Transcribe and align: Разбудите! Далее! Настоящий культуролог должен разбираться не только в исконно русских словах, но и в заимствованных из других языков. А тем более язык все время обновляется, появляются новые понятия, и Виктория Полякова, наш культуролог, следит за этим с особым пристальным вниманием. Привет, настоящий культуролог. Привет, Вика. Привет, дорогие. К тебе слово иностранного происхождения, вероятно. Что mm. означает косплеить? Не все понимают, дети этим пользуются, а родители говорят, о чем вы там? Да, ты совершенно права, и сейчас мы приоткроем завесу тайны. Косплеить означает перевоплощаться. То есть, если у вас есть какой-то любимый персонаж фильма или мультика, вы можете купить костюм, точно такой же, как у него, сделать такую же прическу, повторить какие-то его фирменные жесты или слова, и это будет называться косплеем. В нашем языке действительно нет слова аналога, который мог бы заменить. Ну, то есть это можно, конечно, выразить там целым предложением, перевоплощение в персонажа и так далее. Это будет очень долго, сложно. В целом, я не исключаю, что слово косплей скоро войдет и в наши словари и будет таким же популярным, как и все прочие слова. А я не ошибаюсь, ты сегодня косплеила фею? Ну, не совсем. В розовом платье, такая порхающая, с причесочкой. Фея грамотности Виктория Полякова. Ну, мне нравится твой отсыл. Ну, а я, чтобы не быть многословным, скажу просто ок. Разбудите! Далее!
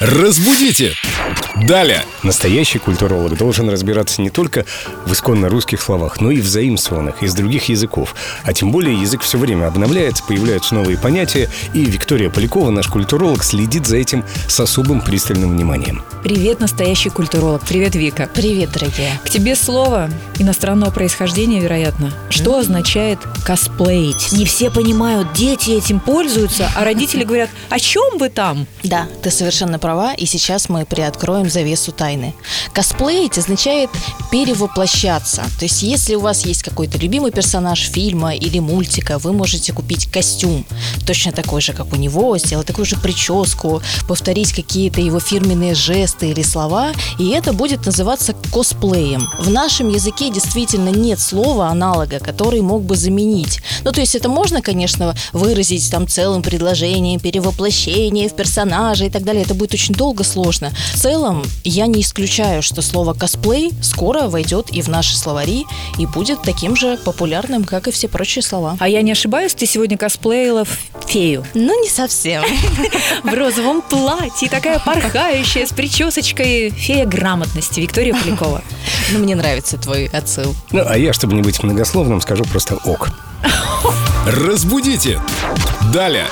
Разбудите! 0.00 0.94
Далее! 1.66 2.04
Настоящий 2.22 2.78
культуролог 2.78 3.36
должен 3.36 3.68
разбираться 3.68 4.22
не 4.22 4.30
только 4.30 4.64
в 5.06 5.12
исконно 5.12 5.48
русских 5.48 5.80
словах, 5.80 6.20
но 6.20 6.30
и 6.30 6.40
в 6.40 6.46
заимствованных 6.46 7.22
из 7.22 7.34
других 7.34 7.68
языков. 7.68 8.14
А 8.44 8.52
тем 8.52 8.70
более 8.70 9.00
язык 9.00 9.22
все 9.22 9.38
время 9.38 9.66
обновляется, 9.66 10.22
появляются 10.24 10.74
новые 10.74 10.98
понятия, 10.98 11.48
и 11.74 11.84
Виктория 11.84 12.30
Полякова, 12.30 12.70
наш 12.70 12.86
культуролог, 12.86 13.42
следит 13.42 13.86
за 13.86 13.96
этим 13.96 14.24
с 14.46 14.60
особым 14.60 15.00
пристальным 15.00 15.50
вниманием. 15.50 16.02
Привет, 16.22 16.60
настоящий 16.60 17.10
культуролог. 17.10 17.62
Привет, 17.66 17.94
Вика. 17.94 18.28
Привет, 18.32 18.72
дорогие. 18.72 19.20
К 19.24 19.30
тебе 19.30 19.56
слово 19.56 20.10
иностранного 20.38 20.90
происхождения, 20.90 21.60
вероятно. 21.60 22.12
Что 22.30 22.56
mm. 22.56 22.60
означает 22.60 23.18
косплеить? 23.44 24.32
Не 24.32 24.44
все 24.44 24.70
понимают, 24.70 25.32
дети 25.32 25.70
этим 25.70 26.00
пользуются, 26.00 26.70
а 26.76 26.84
родители 26.84 27.24
говорят, 27.24 27.50
о 27.68 27.78
чем 27.78 28.18
вы 28.18 28.28
там? 28.28 28.66
Да, 28.82 29.06
ты 29.22 29.30
совершенно 29.30 29.78
права, 29.78 30.14
и 30.14 30.26
сейчас 30.26 30.68
мы 30.68 30.84
приоткроем 30.84 31.47
завесу 31.50 31.92
тайны. 31.92 32.34
Косплеить 32.72 33.38
означает 33.38 33.90
перевоплощаться. 34.30 35.42
То 35.58 35.64
есть, 35.64 35.82
если 35.82 36.14
у 36.14 36.20
вас 36.20 36.44
есть 36.44 36.62
какой-то 36.62 36.98
любимый 36.98 37.30
персонаж 37.30 37.80
фильма 37.80 38.34
или 38.34 38.58
мультика, 38.58 39.18
вы 39.18 39.32
можете 39.32 39.72
купить 39.72 40.10
костюм, 40.10 40.64
точно 41.06 41.32
такой 41.32 41.60
же, 41.60 41.72
как 41.72 41.92
у 41.92 41.96
него, 41.96 42.36
сделать 42.38 42.66
такую 42.66 42.84
же 42.84 42.96
прическу, 42.96 43.82
повторить 44.06 44.52
какие-то 44.52 45.00
его 45.00 45.20
фирменные 45.20 45.74
жесты 45.74 46.30
или 46.30 46.42
слова, 46.42 46.92
и 47.18 47.28
это 47.28 47.52
будет 47.52 47.86
называться 47.86 48.34
косплеем. 48.52 49.28
В 49.38 49.50
нашем 49.50 49.88
языке 49.88 50.30
действительно 50.30 50.90
нет 50.90 51.20
слова 51.20 51.68
аналога, 51.68 52.18
который 52.18 52.60
мог 52.60 52.82
бы 52.82 52.96
заменить. 52.96 53.60
Ну, 53.84 53.92
то 53.92 54.00
есть 54.00 54.14
это 54.14 54.28
можно, 54.28 54.62
конечно, 54.62 55.14
выразить 55.32 55.90
там 55.90 56.06
целым 56.06 56.42
предложением, 56.42 57.20
перевоплощение 57.20 58.28
в 58.28 58.34
персонажа 58.34 59.04
и 59.06 59.10
так 59.10 59.24
далее. 59.24 59.42
Это 59.42 59.54
будет 59.54 59.74
очень 59.74 59.94
долго, 59.94 60.24
сложно. 60.24 60.72
В 60.94 60.98
целом, 61.38 61.50
я 61.64 61.86
не 61.86 62.02
исключаю, 62.02 62.62
что 62.62 62.82
слово 62.82 63.14
косплей 63.14 63.72
скоро 63.82 64.28
войдет 64.28 64.70
и 64.70 64.82
в 64.82 64.88
наши 64.88 65.16
словари 65.16 65.64
и 65.98 66.06
будет 66.06 66.42
таким 66.42 66.76
же 66.76 66.96
популярным, 66.98 67.64
как 67.64 67.88
и 67.88 67.90
все 67.90 68.08
прочие 68.08 68.42
слова. 68.42 68.76
А 68.80 68.88
я 68.88 69.02
не 69.02 69.12
ошибаюсь, 69.12 69.54
ты 69.54 69.66
сегодня 69.66 69.96
косплеила 69.96 70.64
фею? 71.06 71.44
Ну, 71.54 71.82
не 71.82 71.88
совсем. 71.88 72.44
В 73.24 73.34
розовом 73.34 73.82
платье, 73.82 74.48
такая 74.48 74.78
порхающая, 74.78 75.66
с 75.66 75.72
причесочкой. 75.72 76.70
Фея 76.70 77.06
грамотности 77.06 77.80
Виктория 77.80 78.14
Полякова. 78.14 78.62
Ну, 79.10 79.20
мне 79.20 79.34
нравится 79.34 79.78
твой 79.78 80.06
отсыл. 80.06 80.54
Ну, 80.70 80.82
а 80.86 80.98
я, 80.98 81.14
чтобы 81.14 81.34
не 81.34 81.40
быть 81.40 81.62
многословным, 81.62 82.20
скажу 82.20 82.44
просто 82.44 82.76
ок. 82.84 83.08
Разбудите! 84.26 85.18
Далее! 85.92 86.26